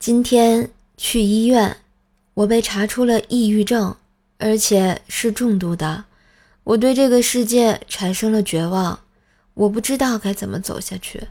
[0.00, 1.76] 今天去医院，
[2.32, 3.94] 我被查出了抑郁症，
[4.38, 6.06] 而且是重度的。
[6.64, 9.00] 我对这个世界产生了绝望，
[9.52, 11.28] 我不知道该怎么走下去。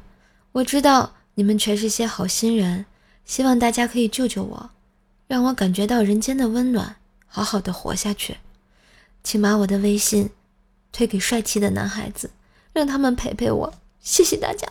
[0.51, 2.85] 我知道你们全是些好心人，
[3.25, 4.69] 希望大家可以救救我，
[5.27, 8.37] 让我感觉到人间的温暖，好好的活下去。
[9.23, 10.29] 请把我的微信
[10.91, 12.29] 推给帅气的男孩子，
[12.71, 13.73] 让他们陪陪我。
[13.99, 14.67] 谢谢大家。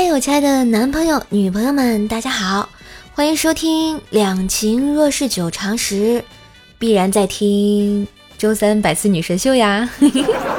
[0.00, 2.68] 嗨，我亲爱的男朋友、女朋友们，大家好，
[3.14, 6.20] 欢迎收听《两情若是久长时》，
[6.78, 8.06] 必然在听
[8.38, 9.90] 周三百次女神秀呀！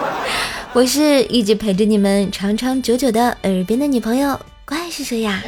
[0.76, 5.42] 我是一直陪着你们长长久久的耳边的女朋友，怪是谁呀？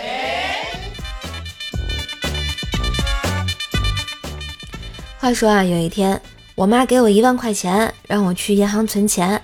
[5.20, 6.22] 话说啊，有一天，
[6.56, 9.42] 我妈给我一万块钱，让我去银行存钱。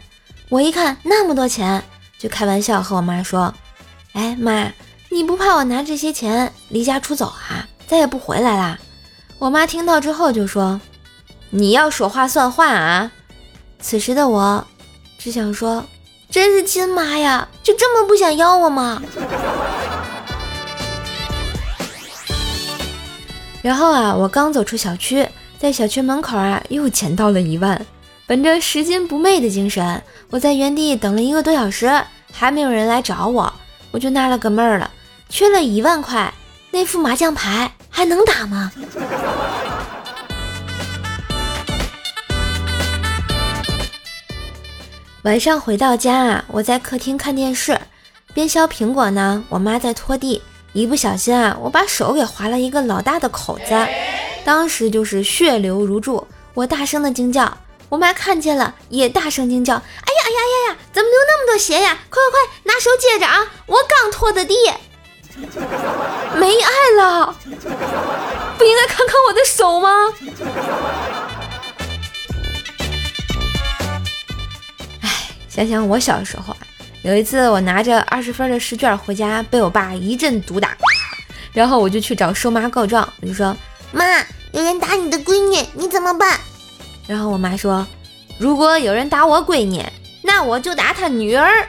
[0.47, 1.83] 我一看那么多钱，
[2.17, 3.53] 就开玩笑和我妈说。
[4.17, 4.73] 哎妈，
[5.11, 7.69] 你不怕我拿这些钱离家出走啊？
[7.85, 8.79] 再也不回来啦？
[9.37, 10.81] 我妈听到之后就说
[11.51, 13.11] ：“你要说话算话啊！”
[13.79, 14.65] 此时的我
[15.19, 15.85] 只想说
[16.31, 18.99] ：“真是亲妈呀，就这么不想要我吗？”
[23.61, 25.29] 然后啊，我刚走出小区，
[25.59, 27.85] 在小区门口啊又捡到了一万。
[28.25, 30.01] 本着拾金不昧的精神，
[30.31, 32.01] 我在原地等了一个多小时，
[32.33, 33.53] 还没有人来找我。
[33.97, 34.91] 我就纳了个闷儿了，
[35.27, 36.31] 缺了一万块，
[36.69, 38.71] 那副麻将牌还能打吗？
[45.23, 47.75] 晚上回到家啊，我在客厅看电视，
[48.35, 49.43] 边削苹果呢。
[49.49, 53.87] 我妈在拖地，一不小心啊，我把手给划了一个老大的口子，
[54.45, 57.57] 当时就是血流如注，我大声的惊叫。
[57.89, 59.73] 我妈看见了，也大声惊叫
[60.05, 61.97] ：“哎呀哎呀呀呀，怎么流那么多血呀？
[62.09, 63.47] 快快快，拿手接着啊！
[63.65, 64.53] 我刚拖的地，
[66.35, 67.33] 没爱了，
[68.57, 70.13] 不应该看看我的手吗？”
[75.01, 76.57] 哎，想想我小时候啊，
[77.03, 80.75] 有一次我拿着二十分的试卷回家，被我爸一阵毒打，
[81.53, 83.55] 然后我就去找瘦妈告状，我就说
[83.93, 84.03] ：“妈，
[84.51, 86.37] 有人打你的闺女，你怎么办？”
[87.07, 87.87] 然后我妈说
[88.37, 89.81] ：“如果有人打我闺女，
[90.37, 91.67] 那我就打他女儿。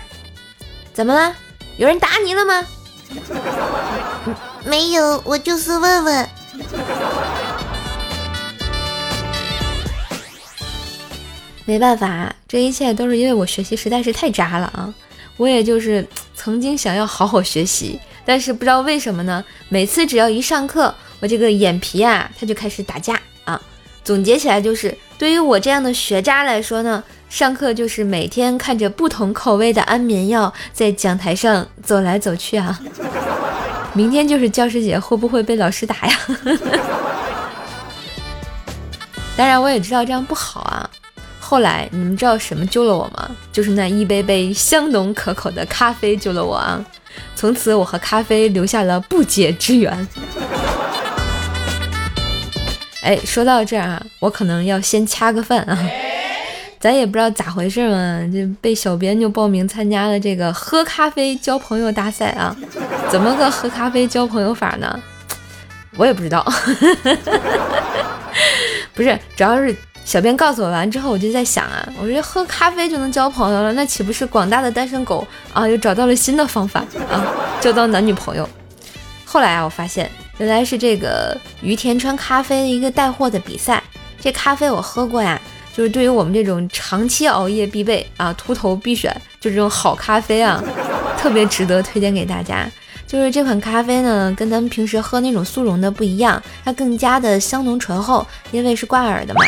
[0.93, 1.35] 怎么了？
[1.79, 2.67] 有人打你了吗
[4.63, 6.29] ？”“没有，我就是问问。”
[11.65, 14.93] 没办法，这一切都是因为我学习实在是太渣了啊！
[15.39, 16.07] 我也就是
[16.37, 19.43] 曾经想要好好学习，但是不知道为什么呢？
[19.71, 23.59] 每次只要一上课，我这个眼皮啊，它就开始打架啊！
[24.05, 24.95] 总结起来就是。
[25.19, 32.79] 对于我这样的学渣来说呢，上课就是每天看着不同口味的安眠药在讲台上走来走去啊。
[33.95, 36.19] 明天就是教师节，会不会被老师打呀？
[39.37, 40.89] 当然我也知道这样不好啊。
[41.39, 43.31] 后来你们知道什么救了我吗？
[43.53, 46.85] 就是那一杯杯香浓可口的咖啡救了我啊。
[47.35, 50.09] 从此我和咖啡留下了不解之缘。
[53.03, 55.79] 哎，说到这儿啊，我可能要先掐个饭啊。
[56.81, 62.55] 咱也不知道咋回事嘛，就被小编就报名参加了这个喝咖啡交朋友大赛啊。
[63.11, 65.01] 怎么个喝咖啡交朋友法呢？
[65.97, 66.45] 我也不知道。
[68.95, 69.75] 不是，主要是
[70.05, 77.25] 小编告诉我完之后，我就在想啊，我说喝咖啡就能交朋友了，那岂不是广大的单身狗啊又找到了新的方法啊，
[77.61, 78.49] 交到男女朋友？
[79.25, 80.11] 后来啊，我发现。
[80.39, 83.83] 原来是这个于田川咖啡的一个带货的比赛，
[84.21, 85.41] 这咖啡我喝过呀，
[85.79, 90.61] 就是对于我们这种长期熬夜必备啊，秃头必选，就这种好咖啡啊，
[91.17, 92.69] 特别值得推荐给大家。
[93.07, 99.41] 就是这款咖啡呢，跟咱们平时喝那种速溶的不一样，它更加的香浓醇厚，因为是挂耳的嘛，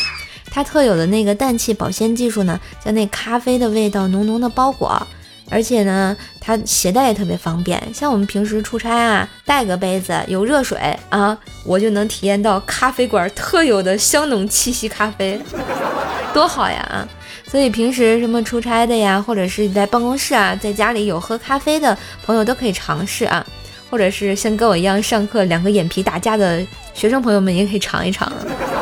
[0.52, 5.04] 它特有的那个氮气保鲜技术呢，将那咖啡的味道浓浓的包裹。
[5.50, 7.82] 而且呢，它携带也特别方便。
[7.92, 15.40] 像我们平时出差啊，带个杯子，有热水啊，我就能体验到咖啡馆特有的香浓气息咖啡，
[16.32, 17.06] 多好呀！
[17.46, 23.44] 所以平时什么出差的呀，或者是在办公室啊，在家里有喝咖啡的朋友都可以尝试啊。
[23.90, 26.64] 或者是像跟我一样上课两个眼皮打架的
[26.94, 28.32] 学生朋友们也可以尝一尝。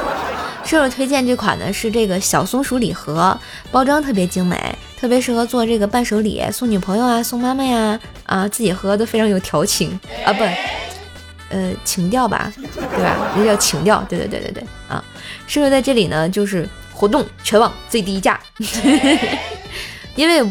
[0.66, 3.34] 舍友推荐这款呢是这个小松鼠礼盒，
[3.70, 4.76] 包装特别精美。
[4.98, 10.42] 特别适合做这个伴手礼，送女朋友啊，送妈妈呀，啊，自己喝都非常有调情啊，不，
[11.50, 13.32] 呃情调吧，对吧？
[13.36, 15.02] 那叫情调，对对对对对啊！
[15.46, 18.40] 瘦瘦在这里呢，就是活动全网最低价，
[20.16, 20.44] 因为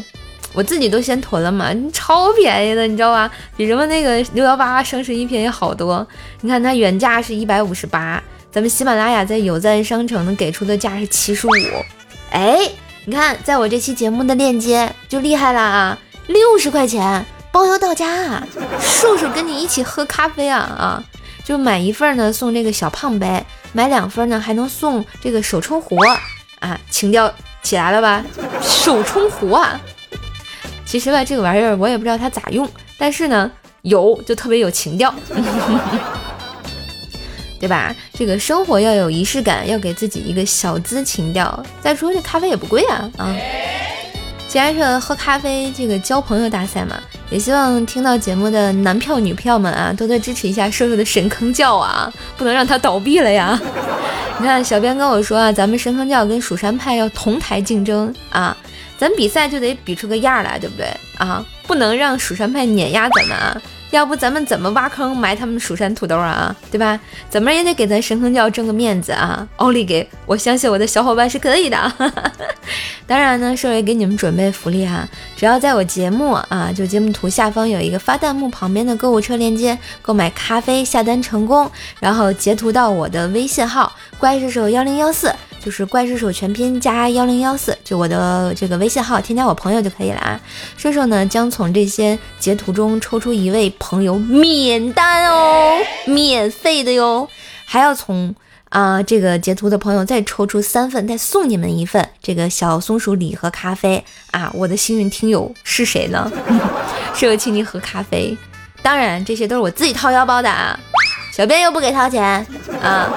[0.53, 3.29] 我自己都先囤了嘛，超便宜的，你知道吧？
[3.57, 6.07] 比什么那个六幺八双十一便宜好多。
[6.39, 11.51] 你看它原价是一百五十八，咱们喜马拉雅在有赞商城能给出的价是七十五。
[12.31, 12.57] 哎，
[13.09, 17.25] 你看在我这期节目的链接就厉害了啊，六十块钱。
[17.50, 18.48] 包邮到家啊！
[18.80, 21.04] 瘦瘦跟你一起喝咖啡啊啊！
[21.44, 25.98] 就买一份呢送这个小胖杯，买两份呢还能送这个手冲壶
[26.59, 26.80] 啊！
[26.92, 27.33] 情调
[27.63, 28.24] 起来了吧？
[28.62, 29.80] 手冲壶啊！
[30.86, 32.69] 其实吧，这个玩意儿我也不知道它咋用，
[33.00, 33.50] 但是呢
[33.83, 35.12] 有就特别有情调，
[37.68, 37.94] 对吧？
[38.14, 41.62] 这个生活要有仪式感，要给自己一个小资情调。
[41.81, 43.36] 再说这咖啡也不贵啊啊！
[44.48, 46.98] 既然是喝咖啡这个交朋友大赛嘛。
[47.30, 53.60] 也希望听到节目的男票女票们啊，多多支持一下瘦瘦的神坑教啊，不能让他倒闭了呀！
[54.40, 58.56] 你看，小编跟我说啊，咱们神坑教跟蜀山派要同台竞争啊，
[58.98, 60.88] 咱比赛就得比出个样来，对不对
[61.18, 61.46] 啊？
[61.64, 63.62] 不能让蜀山派碾压咱们啊！
[63.92, 66.54] 要不咱们怎么挖坑埋他们蜀山土豆啊？
[66.69, 67.00] 对吧？
[67.30, 69.48] 怎么也得给咱神坑教挣个面子啊！
[69.56, 70.07] 奥利给！
[70.25, 71.94] 我相信我的小伙伴是可以的。
[73.07, 75.07] 当然呢，社也给你们准备福利哈，
[75.38, 85.33] 只要在我节目啊，就节目图下方有一个发弹幕旁边的购物车链接，购买咖啡下单成功，然后截图到我的微信号怪兽手幺零幺四。
[85.68, 90.40] 就是怪兽手全拼加幺零幺四，就我的这个微信号，添加我朋友就可以了啊。
[90.78, 97.28] 兽兽呢将从这些截图中抽出一位朋友免单哦，免费的哟。
[97.66, 98.34] 还要从
[98.69, 104.50] 啊这个截图的朋友再抽出三份，再送你们一份这个小松鼠礼盒咖啡啊。
[104.54, 106.31] 我的幸运听友是谁呢？
[107.14, 108.38] 是请你喝咖啡，
[108.81, 110.80] 当然这些都是我自己掏腰包的啊，
[111.34, 112.48] 小编又不给掏钱
[112.81, 113.12] 啊。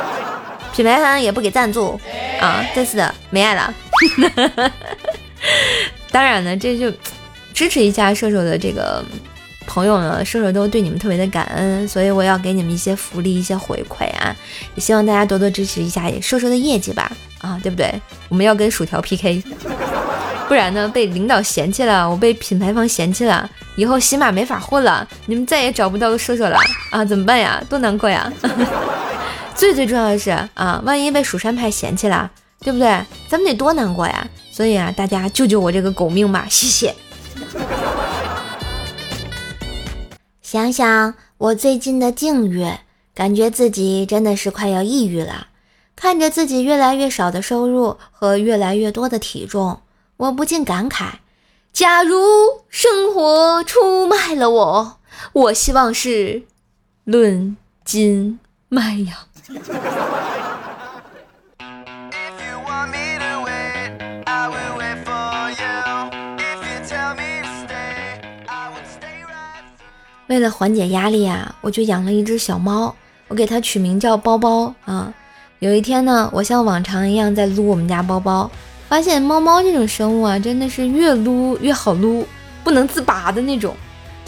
[0.72, 2.00] 品牌方也不给赞助
[2.40, 2.64] 啊！
[2.74, 3.74] 这次的没爱了。
[6.10, 6.92] 当然呢，这就
[7.52, 9.04] 支持一下射手的这个
[9.66, 14.34] 朋友呢，射手都对你们特别的感恩，所以我要给你们一些福利、一些回馈啊！
[14.74, 17.92] 也希望大家多多支持一下射手的业绩吧，啊，对不对？
[18.28, 19.42] 我们要跟薯条 PK，
[20.48, 26.56] 不然呢，被领导嫌弃了，我被品牌方嫌弃了，以后起码没法混了，你们再也找不到个射手了
[26.90, 27.04] 啊！
[27.04, 27.62] 怎么办呀？
[27.68, 28.32] 多难过呀！
[29.60, 32.30] 最最重要的是啊，万一被蜀山派嫌弃了，
[32.60, 32.86] 对不对？
[33.28, 34.26] 咱们得多难过呀！
[34.50, 36.94] 所以啊，大家救救我这个狗命吧，谢谢。
[40.40, 42.66] 想想我最近的境遇，
[43.14, 45.48] 感觉自己真的是快要抑郁了。
[45.94, 49.82] 看着自己越来越少的收入和越来越多的体重，
[50.16, 51.16] 我不禁感慨：
[51.70, 52.16] 假如
[52.70, 54.98] 生活出卖了我，
[55.34, 56.44] 我希望是
[57.04, 58.40] 论斤
[58.70, 59.26] 卖呀。
[70.28, 72.94] 为了缓解压力啊，我就养了一只小猫，
[73.26, 75.12] 我给它取名叫包包啊。
[75.58, 78.48] 有一天呢，我像往常一样在撸我们家包包，
[78.88, 82.24] 发现猫猫这种生物啊，真的是越撸越好撸，
[82.62, 83.74] 不能自拔的那种。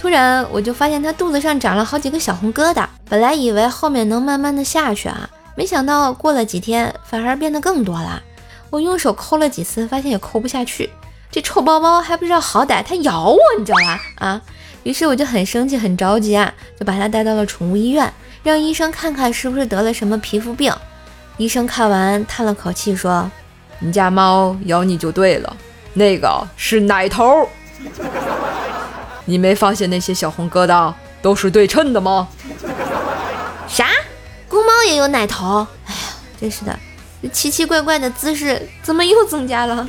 [0.02, 2.84] 突然，我就发现它肚子上长了好几个小红疙瘩。
[3.08, 8.20] 本来以为后面能慢慢的下去啊，没想到过了几天，反而变得更多了。
[8.68, 10.90] 我用手抠了几次，发现也抠不下去。
[11.30, 14.00] 这臭包包还不知道好歹，它咬我，你知道吧？
[14.26, 14.42] 啊！
[14.82, 20.74] 于是我就很生气，很着急啊，就把它带到了宠物医院，让医生看看是不是得了什么皮肤病。
[21.36, 23.30] 医生看完，叹了口气说
[23.78, 25.56] ：“你家猫咬你就对了，
[25.94, 27.48] 那个是奶头。”
[29.24, 32.28] 你没发现那些小红疙瘩都是对称的吗？
[33.68, 33.86] 啥？
[34.48, 35.66] 公猫也有奶头？
[35.86, 36.00] 哎呀，
[36.40, 36.78] 真是的，
[37.22, 39.86] 这奇奇怪怪的姿势怎么又增加了？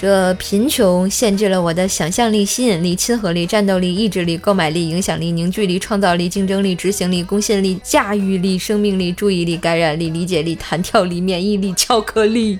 [0.00, 12.58] 这贫穷限制了我的想象力、吸引力、亲和力、战斗力、意志力、购买力、影响力、凝聚力、创造力、竞争力、执行力、公信力、驾驭力、生命力、注意力、感染力、理解力、弹跳力、免疫力、巧克力，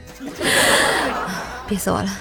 [1.67, 2.19] 憋死我了。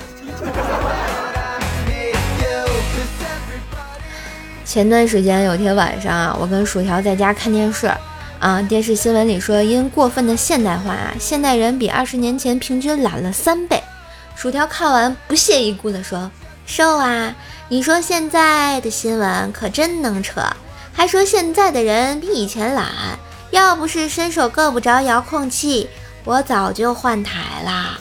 [4.63, 7.91] 前段时间有天晚上啊，我跟薯条在家看电视
[8.39, 13.83] 啊，电视新闻里说，因过分的现代化啊，现代人比二十年前平均懒了三倍。
[14.39, 16.31] 薯条看完不屑一顾地说
[16.65, 17.35] ：“瘦啊，
[17.67, 20.41] 你说现在的新闻可真能扯，
[20.93, 22.87] 还说现在的人比以前懒。
[23.51, 25.89] 要不是伸手够不着遥控器，
[26.23, 27.99] 我早就换台啦。”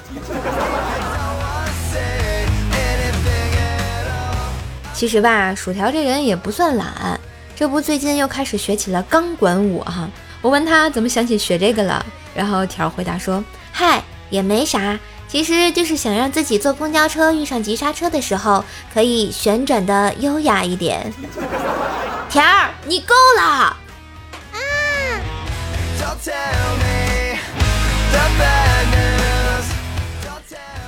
[4.94, 7.18] 其实吧，薯条这人也不算懒，
[7.56, 10.08] 这不最近又开始学起了钢管舞哈。
[10.40, 13.42] 我问他怎么想起学这个了，然后条回答说
[13.74, 14.96] ：“嗨，也没啥，
[15.28, 21.12] 其实就是想让自己坐公交车遇上急刹车的时候，可以旋转的优雅一点。
[22.30, 23.76] ”条儿，你够了啊！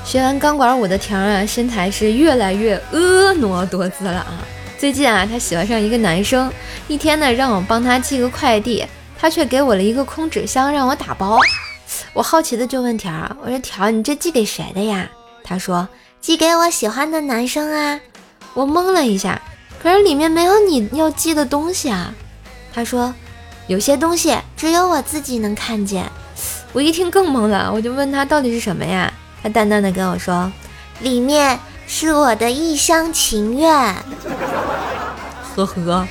[0.04, 4.40] 学完钢管舞的条啊，身材是越来越婀娜多姿了啊！
[4.78, 6.50] 最近啊，他喜欢上一个男生，
[6.88, 8.86] 一天呢让我帮他寄个快递，
[9.18, 11.38] 他却给我了一个空纸箱让我打包。
[12.12, 15.08] 我好奇的就问条儿：“我说条儿，你这寄给谁的呀？”
[15.44, 15.88] 他说
[16.20, 18.00] ：“寄给我喜欢的男生啊。”
[18.54, 19.40] 我懵了一下，
[19.82, 22.14] 可是里面没有你要寄的东西啊。
[22.72, 23.14] 他说
[23.68, 26.10] ：“有些东西只有我自己能看见。”
[26.72, 29.12] 我一听更懵了，我就问他到底是什么呀？
[29.42, 30.50] 他淡淡的跟我说
[31.00, 33.70] ：“里面是我的一厢情愿。”
[35.56, 36.06] 呵呵。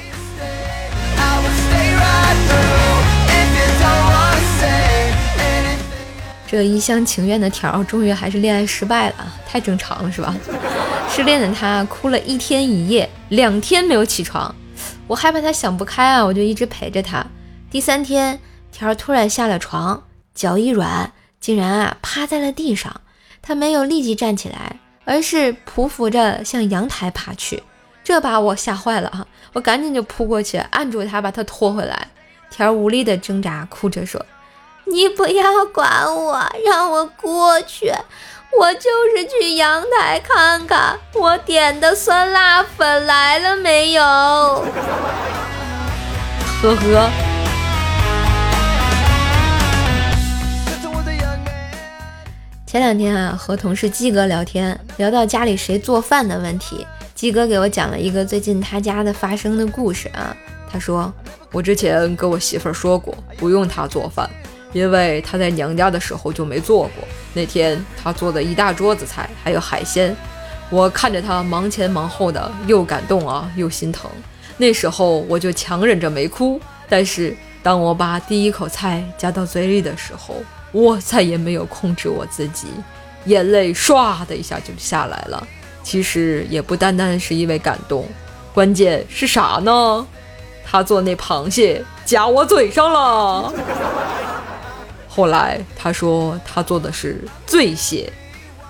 [6.49, 10.35] 这一厢情愿的条，终于还是恋爱失败了，太正常了是吧？
[11.07, 14.55] 失恋的他哭了一天一夜，两天没有起床。
[15.05, 17.23] 我害怕他想不开啊，我就一直陪着他。
[17.69, 18.39] 第三天，
[18.71, 20.01] 条突然下了床，
[20.33, 22.99] 脚一软，竟然啊趴在了地上。
[23.43, 27.61] 他没有立即站起来，而是匍匐着向阳台爬去，
[28.03, 29.27] 这把我吓坏了哈！
[29.53, 32.07] 我赶紧就扑过去按住他，把他拖回来。
[32.49, 34.25] 条无力的挣扎，哭着说
[34.91, 37.93] ：“你不要管我，让我过去。
[38.59, 44.01] 我就是去阳台看看，我点的酸辣粉来了没有。”
[46.61, 47.09] 呵呵。
[52.65, 60.35] 前两天啊，和同事鸡哥聊天，聊到家里谁做饭的问题，鸡哥给我讲了一个最近他家的发生的故事啊。
[60.71, 61.11] 他说，
[61.51, 64.29] 我之前跟我媳妇儿说过，不用他做饭，
[64.71, 67.07] 因为她在娘家的时候就没做过。
[67.33, 70.15] 那天她做的一大桌子菜，还有海鲜，
[70.69, 74.09] 我看着她忙前忙后的，又感动啊，又心疼。
[74.57, 80.35] 那时候我就强忍着没哭，但是当我把第一口菜夹到嘴里的时候，
[80.71, 82.67] 我再也没有控制我自己，
[83.25, 85.47] 眼泪唰的一下就下来了。
[85.81, 88.05] 其实也不单单是因为感动，
[88.53, 90.05] 关键是啥呢？
[90.65, 93.53] 他做那螃蟹夹我嘴上了。
[95.09, 98.09] 后来他说他做的是醉蟹，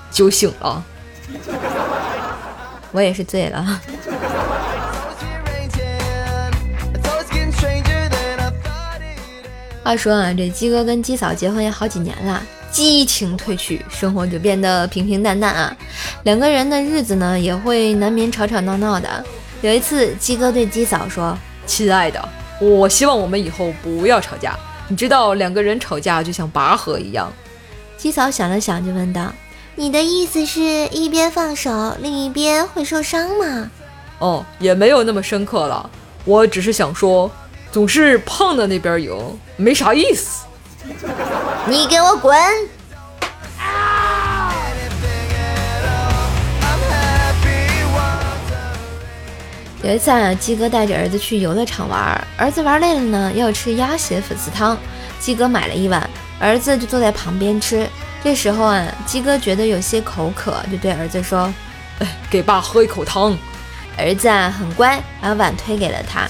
[0.09, 0.83] 酒醒了。
[2.91, 3.81] 我也是醉了。
[9.83, 12.41] 话说啊，这鸡哥跟鸡嫂结婚也好几年了，
[12.71, 15.75] 激情褪去，生活就变得平平淡淡啊。
[16.23, 19.23] 两个人的日子呢，也会难免吵吵闹闹的。
[19.61, 22.29] 有一次，鸡哥对鸡嫂说：“亲爱的，
[22.61, 24.55] 我希望我们以后不要吵架。
[24.89, 27.31] 你知道，两个人吵架就像拔河一样。”
[27.95, 29.31] 鸡嫂想了想，就问道
[29.75, 33.71] ：“你的意思是一边放手，另一边会受伤吗？”
[34.19, 35.89] 哦，也没有那么深刻了，
[36.25, 37.31] 我只是想说。
[37.71, 39.15] 总是胖的那边赢，
[39.55, 40.43] 没啥意思。
[41.67, 42.35] 你给我滚！
[49.89, 51.99] 有一次啊，鸡哥带着儿子去游乐场玩，
[52.37, 54.77] 儿子玩累了呢，要吃鸭血粉丝汤。
[55.19, 56.07] 鸡哥买了一碗，
[56.39, 57.89] 儿子就坐在旁边吃。
[58.23, 61.51] 这时候啊，鸡哥觉得有些口渴，就对儿子说
[61.97, 63.35] ：“哎，给爸喝一口汤。”
[63.97, 66.27] 儿子啊，很乖，把碗推给了他。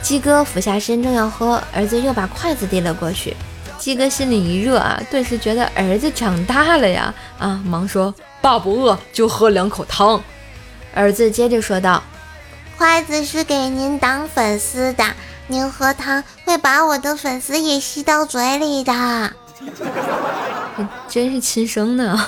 [0.00, 3.36] 鸡哥俯下身正要喝，儿子又把筷子递了过去。
[3.78, 10.22] 鸡哥心里一热啊，顿时觉得儿子长大了呀啊，忙说：“爸不饿，就喝两口汤。”
[10.94, 12.00] 儿子接着说道
[12.78, 15.04] ：“筷子是给您当粉丝的，
[15.46, 18.92] 您喝汤会把我的粉丝也吸到嘴里的。
[21.08, 22.18] ”真是亲生的。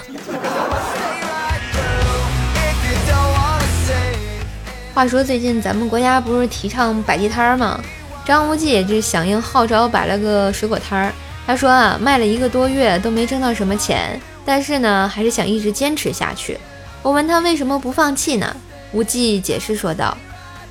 [4.94, 7.80] 话说最近咱们国家不是提倡摆地摊儿吗？
[8.24, 11.12] 张无忌也是响应号召摆了个水果摊儿。
[11.46, 16.58] 他说啊，卖了一个多月都没挣到什么钱，但是呢，还是想一直坚持下去。
[17.02, 18.56] 我问他为什么不放弃呢？
[18.92, 20.16] 无忌解释说道：“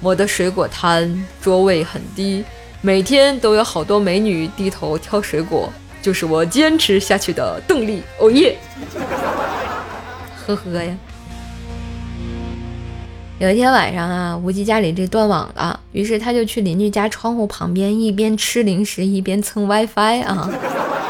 [0.03, 2.43] 我的水果摊桌位很低，
[2.81, 8.57] 每天都有好多美女低头挑水果，就是我坚持下去的动力。”哦耶！
[10.45, 10.93] 呵呵呀。
[13.39, 20.50] 有一天晚上啊，无忌家里这断网了，于是他就去邻居家窗户旁边，一边吃零食一边蹭 WiFi 啊。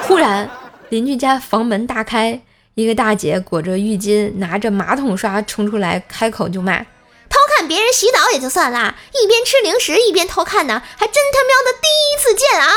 [0.08, 0.48] 忽然，
[0.90, 2.40] 邻居家房门大开，
[2.76, 6.84] 一个大姐裹着浴巾，拿着马桶刷冲出来，开口就骂
[7.68, 12.68] ：“别人洗澡也就算啦，一边吃零食一边偷看呢，还真他喵的第一次见啊！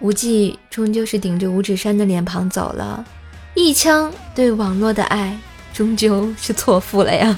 [0.00, 3.04] 无忌终究是顶着五指山的脸庞走了，
[3.54, 5.38] 一腔对网络的爱
[5.72, 7.36] 终究是错付了呀。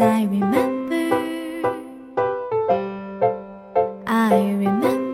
[0.00, 1.16] I remember.
[4.04, 5.04] I remember.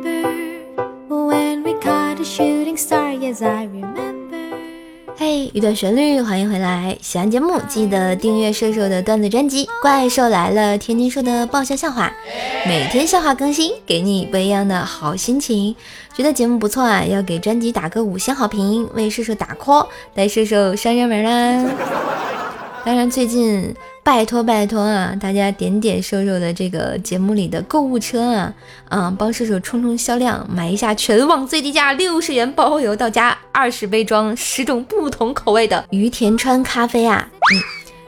[5.18, 6.96] Hey,，一段旋律，欢迎回来！
[7.02, 12.10] 喜欢节目记得订阅射手的段子专辑《怪兽来了》，天天说的爆笑笑话，
[12.66, 15.76] 每天笑话更新，给你不一样的好心情。
[16.14, 21.70] 觉得节目不错啊，要给专辑打个五星好评，为射手打 call，带射手上热门啦！
[22.82, 28.54] 当然，最近拜托拜托啊，大家点点瘦瘦的这个节目里的购物车啊，
[28.88, 37.61] 啊，帮瘦瘦冲冲销量，买一下全网最低价六十元包邮到家，二十杯装十种不同口味的于田川咖啡啊，嗯，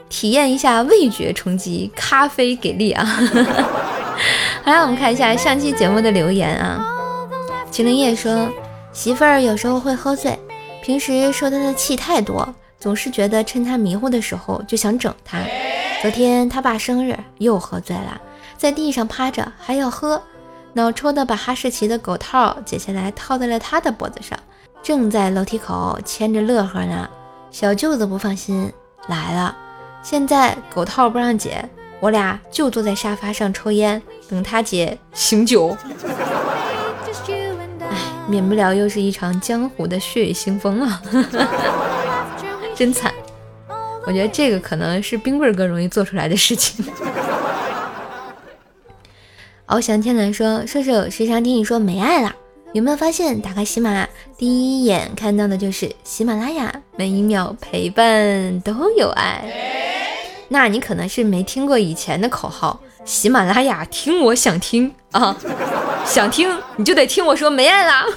[0.09, 3.05] 体验一下味觉冲击，咖啡给力啊！
[4.63, 6.83] 好了，我们看一下上期节目的留言啊，
[7.69, 8.49] 秦林叶说，
[8.91, 10.37] 媳妇儿有时候会喝醉，
[10.83, 12.53] 平时受她的气太多。
[12.79, 15.39] 总是觉得趁他迷糊的时候就想整他。
[16.03, 18.19] 昨天他爸生日又喝醉了，
[18.57, 20.21] 在地上趴着还要喝，
[20.73, 24.37] 脑抽的把哈士奇的狗套解下来套在了他的脖子上，
[24.83, 27.09] 正在楼梯口牵着乐呵呢。
[27.51, 28.69] 小舅子不放心
[29.07, 29.55] 来了，
[30.01, 31.63] 现在狗套不让解，
[32.01, 35.77] 我俩就坐在沙发上抽烟，等他姐醒酒。
[37.79, 41.01] 哎，免不了又是一场江湖的血雨腥风啊！
[42.75, 43.13] 真惨，
[44.05, 46.85] 我觉得这个可能是冰棍哥容易做出来的事情。
[49.67, 52.35] 翱翔天蓝说：“射手时常听你说没爱了，
[52.73, 59.43] 有没有发现打开喜马第一眼看到的就是喜马拉雅，每一秒陪伴都有爱？
[60.49, 65.35] 那你可能是没听过以前的口号，喜马拉雅听我想听啊，
[66.05, 68.05] 想听你就得听我说没爱啦。”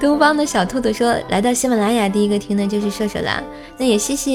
[0.00, 3.42] 东方的小兔兔说：“来到喜马拉雅，第一个听的就是射手啦。
[3.76, 4.32] 那也谢谢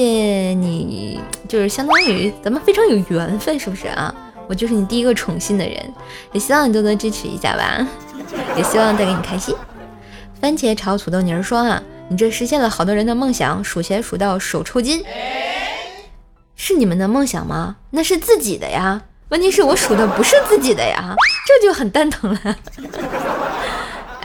[0.54, 4.14] 你，就是相当于咱们非常有缘分，是不是啊？
[4.46, 5.92] 我就是你第一个宠幸的人，
[6.30, 7.84] 也希望你多多支持一下吧，
[8.56, 9.52] 也希望带给你开心。”
[10.40, 15.02] 番茄炒土豆泥说：“啊，你这实现了好多人的梦想，数钱数到手抽筋，
[16.54, 17.74] 是你们的梦想吗？
[17.90, 19.02] 那是自己的呀。
[19.30, 22.56] 问题是我数的不是自己的呀，这就很蛋疼了。”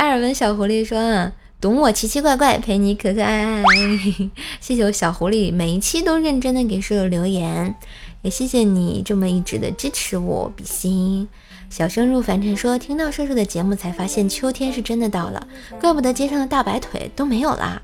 [0.01, 3.63] 艾尔文小狐狸说：“啊，懂我奇奇怪怪，陪你可可爱爱。
[4.59, 7.75] 谢谢我小狐狸，每一期都认真的给舍友留言，
[8.23, 11.27] 也谢谢你这么一直的支持我，比心。
[11.69, 15.47] 小生入凡尘说，听到射手的节目才发现秋天是真的到了，
[15.79, 17.79] 怪不得街上的大白腿都没有啦。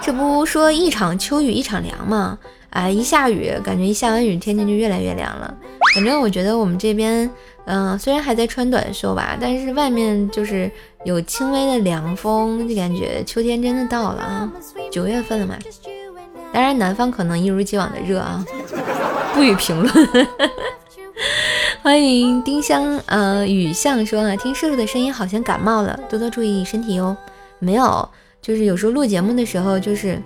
[0.00, 2.36] 这不说一场秋雨一场凉吗？
[2.70, 5.54] 啊，一下雨，感觉一下完雨，天气就越来越凉了。
[5.94, 7.30] 反正我觉得我们这边。”
[7.64, 10.70] 嗯，虽然还在穿短袖吧，但是外面就是
[11.04, 14.52] 有轻微的凉风，就感觉秋天真的到了啊！
[14.90, 15.56] 九月份了嘛，
[16.52, 18.44] 当然南方可能一如既往的热啊，
[19.34, 20.08] 不予评论。
[21.82, 27.16] 欢迎丁香，呃，雨巷说啊，听叔叔的声音好像感冒了，多多注意身体哟。
[27.58, 28.08] 没有，
[28.40, 30.20] 就是有时候录节目的时候，就是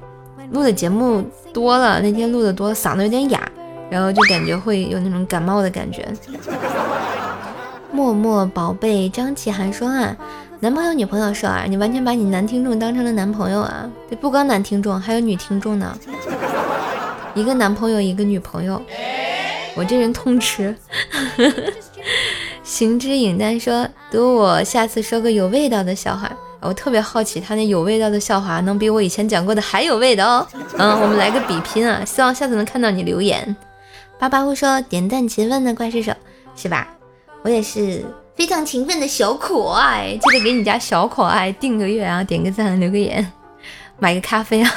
[0.52, 1.22] 录的节目
[1.52, 3.46] 多了，那天录的多，嗓子有点哑，
[3.90, 6.06] 然后就感觉会有那种感冒的感觉。
[7.96, 10.14] 默默宝贝张启涵说啊，
[10.60, 13.90] 男朋友女朋友说啊，你完全把你男听众当成了男朋友啊？
[14.10, 15.98] 这不光男听众，还有女听众呢。
[17.34, 18.82] 一个男朋友，一个女朋友，
[19.74, 20.76] 我这人通吃。
[22.62, 26.30] 行之影单说，等我下次说个有味道的笑话。
[26.60, 30.46] 我特别好奇，他那有味道的笑话能比我以前讲过的还有味道哦。
[30.76, 32.04] 嗯，我们来个比拼啊！
[32.04, 33.56] 希望下次能看到你留言。
[34.18, 36.12] 八八呼说点赞勤奋的怪兽手
[36.54, 36.88] 是吧？
[37.46, 38.04] 我也是
[38.34, 43.24] 非常勤奋的小可爱，记得给你家小可爱订个月啊，点个赞，留个言，
[44.00, 44.70] 买个咖啡啊。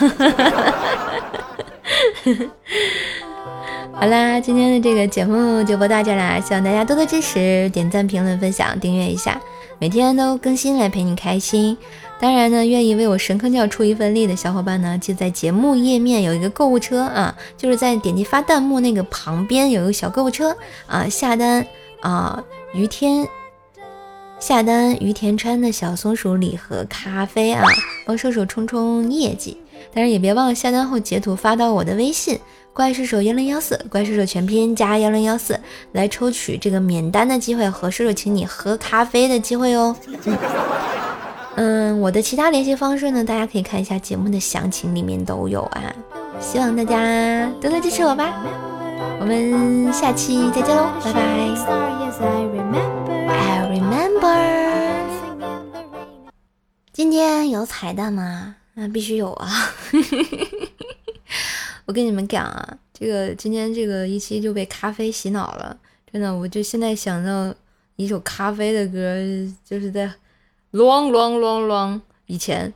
[3.91, 9.41] 好啦，今天的这个节目就播到这啦，希望大家多多支持，点赞、评论、分享、订阅一下，
[9.79, 11.75] 每天都更新来陪你开心。
[12.19, 20.55] 当然呢，愿意为我神坑教出一份力的小伙伴呢，就在节目页面有一个购物车啊，就是在点击发弹幕那个旁边有一个小购物车
[20.85, 21.65] 啊，下单
[22.01, 22.43] 啊。
[22.73, 23.27] 于天
[24.39, 27.63] 下单于田川的小松鼠礼盒咖啡啊，
[28.05, 29.57] 帮射手冲冲业绩。
[29.93, 32.37] 但是也别忘了下单后截图发到我的微信
[32.73, 35.59] “怪兽手幺零幺四”，怪兽手全拼加幺零幺四，
[35.93, 39.95] 来抽取这个免单的机会和射手请你喝咖啡的机会哦。
[41.55, 45.81] 嗯，我的其他联系方式呢，大家可以看一下节目的详情，里面都有啊。
[46.39, 48.33] 希望大家多多支持我吧，
[49.19, 51.19] 我们下期再见喽，拜拜。
[53.27, 54.39] I remember，
[56.93, 58.55] 今天有彩蛋吗？
[58.75, 59.49] 那必须有啊！
[61.85, 65.77] 我跟你们讲啊，这个今天这个一期就被咖啡洗脑了，
[66.11, 67.53] 真的，我就现在想到
[67.97, 69.17] 一首咖啡的歌，
[69.65, 70.09] 就是在。
[70.71, 72.71] long long long long，以前，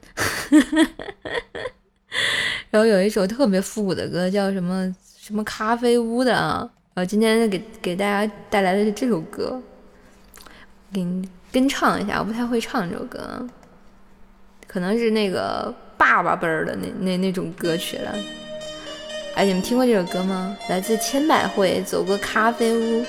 [2.72, 4.92] 然后有一首特别复古的歌，叫什么
[5.26, 9.58] 什么咖啡屋的啊，然后今天给给大家带来的是这首歌，
[10.92, 13.48] 给你跟唱一下，我不太会唱这首歌，
[14.68, 18.14] 可能是那个爸爸辈儿的那那那种歌曲了。
[19.36, 20.58] 哎，你们听过这首歌吗？
[20.68, 23.06] 来自千百惠，走过咖啡屋。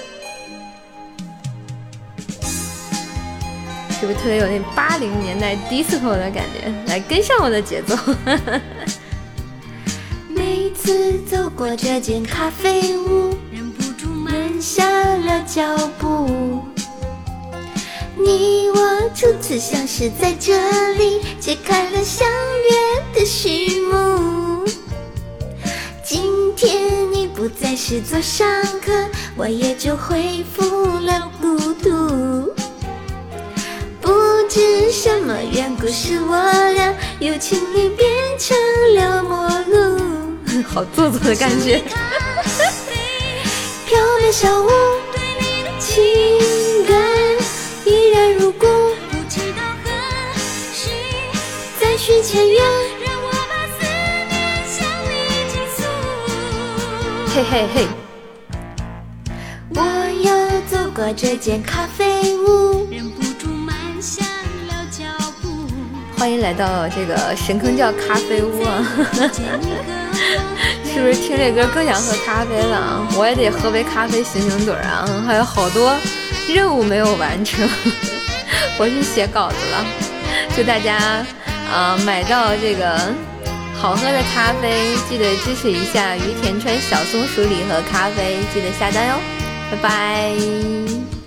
[3.91, 6.73] 是不是特别有那八零年代 disco 的感觉？
[6.87, 7.97] 来跟上我的节奏。
[10.31, 11.04] 每次
[11.35, 15.65] 走过这间咖啡屋，忍不住慢下了脚
[15.99, 16.63] 步。
[18.17, 20.57] 你我初次相识在这
[20.93, 24.65] 里，揭开了相约的序幕。
[26.05, 28.47] 今天你不再是座上
[28.81, 28.93] 客，
[29.35, 30.63] 我也就恢复
[31.01, 32.55] 了孤独。
[34.01, 34.13] 不
[34.49, 36.37] 知什么缘故使我
[36.75, 38.57] 俩由情侣变成
[38.95, 40.14] 了陌路？
[40.63, 41.83] 好做作的感觉。
[43.87, 44.69] 飘渺小屋，
[45.13, 45.93] 对你的情
[46.87, 46.95] 感
[47.85, 48.67] 依然如故。
[48.67, 49.91] 不知道何
[50.73, 50.91] 时
[51.81, 52.63] 再续前缘，
[53.05, 53.85] 让我把思
[54.29, 54.33] 念
[54.67, 55.13] 向你
[55.51, 55.79] 倾诉。
[57.35, 57.77] 嘿嘿嘿，
[59.75, 59.79] 我
[60.23, 60.29] 又
[60.71, 62.89] 走过这间咖啡屋。
[66.17, 68.87] 欢迎来到这个神坑教咖啡屋啊！
[70.85, 73.07] 是不是听这歌更想喝咖啡了？
[73.17, 75.05] 我也得喝杯咖啡醒醒盹啊！
[75.27, 75.95] 还有好多
[76.49, 77.69] 任务没有完成，
[78.79, 79.85] 我去写稿子了。
[80.57, 80.97] 祝大家
[81.71, 82.99] 啊买到这个
[83.75, 89.15] 好喝的咖啡，记得支持一下于田川小松鼠礼盒咖啡，记得下单哟！
[89.71, 91.24] 拜拜。